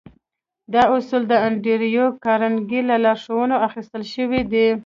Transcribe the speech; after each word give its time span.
دا 0.73 0.81
اصول 0.95 1.21
د 1.27 1.33
انډريو 1.47 2.05
کارنګي 2.25 2.81
له 2.89 2.95
لارښوونو 3.05 3.55
اخيستل 3.67 4.03
شوي 4.13 4.41
دي. 4.51 4.67